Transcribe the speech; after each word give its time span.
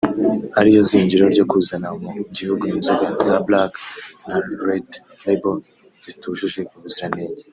ariyo 0.59 0.81
zingiro 0.89 1.23
ryo 1.33 1.45
kuzana 1.51 1.87
mu 2.03 2.11
gihugu 2.37 2.63
inzoga 2.73 3.07
za 3.25 3.35
Black 3.47 3.73
na 4.27 4.37
Red 4.67 4.89
label 5.25 5.57
zitujuje 6.05 6.59
ubuziranenge 6.77 7.43